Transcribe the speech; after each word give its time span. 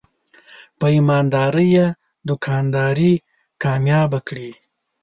په 0.79 0.85
ایماندارۍ 0.95 1.69
یې 1.77 1.87
دوکانداري 2.27 3.13
کامیابه 3.63 4.19
کړې. 4.27 4.49